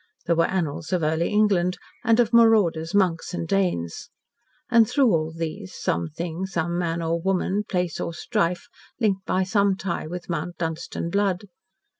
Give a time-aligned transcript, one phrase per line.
[0.25, 4.09] There were annals of early England, and of marauders, monks, and Danes.
[4.71, 8.65] And, through all these, some thing, some man or woman, place, or strife
[8.99, 11.43] linked by some tie with Mount Dunstan blood.